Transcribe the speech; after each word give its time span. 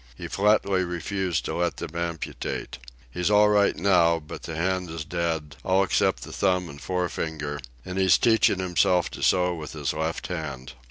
He 0.17 0.27
flatly 0.27 0.83
refused 0.83 1.45
to 1.45 1.53
let 1.53 1.77
them 1.77 1.95
amputate. 1.95 2.79
He's 3.11 3.29
all 3.29 3.49
right 3.49 3.75
now, 3.75 4.17
but 4.19 4.41
the 4.41 4.55
hand 4.55 4.89
is 4.89 5.05
dead, 5.05 5.57
all 5.63 5.83
except 5.83 6.23
the 6.23 6.31
thumb 6.33 6.69
and 6.69 6.81
fore 6.81 7.07
finger, 7.07 7.59
and 7.85 7.99
he's 7.99 8.17
teaching 8.17 8.57
himself 8.57 9.11
to 9.11 9.21
sew 9.21 9.53
with 9.53 9.73
his 9.73 9.93
left 9.93 10.25
hand. 10.25 10.73